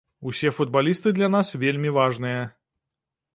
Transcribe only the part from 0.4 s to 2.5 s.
футбалісты для нас вельмі важныя.